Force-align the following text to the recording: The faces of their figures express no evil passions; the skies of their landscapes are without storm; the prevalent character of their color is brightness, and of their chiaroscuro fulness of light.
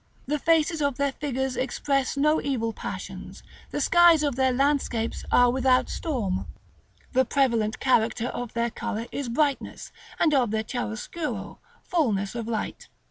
The 0.25 0.39
faces 0.39 0.81
of 0.81 0.97
their 0.97 1.11
figures 1.11 1.55
express 1.55 2.17
no 2.17 2.41
evil 2.41 2.73
passions; 2.73 3.43
the 3.69 3.79
skies 3.79 4.23
of 4.23 4.35
their 4.35 4.51
landscapes 4.51 5.23
are 5.31 5.51
without 5.51 5.91
storm; 5.91 6.47
the 7.11 7.23
prevalent 7.23 7.79
character 7.79 8.25
of 8.29 8.53
their 8.55 8.71
color 8.71 9.05
is 9.11 9.29
brightness, 9.29 9.91
and 10.17 10.33
of 10.33 10.49
their 10.49 10.63
chiaroscuro 10.63 11.59
fulness 11.83 12.33
of 12.33 12.47
light. 12.47 12.89